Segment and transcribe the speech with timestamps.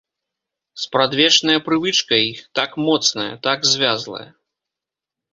[0.83, 4.23] Спрадвечная прывычка іх, так моцная, так звязлая!